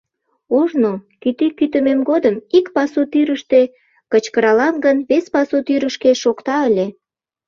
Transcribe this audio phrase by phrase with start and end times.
[0.59, 3.61] Ожно, кӱтӱ кӱтымем годым, ик пасу тӱрыштӧ
[4.11, 6.87] кычкыралам гын, вес пасу тӱрышкӧ шокта ыле.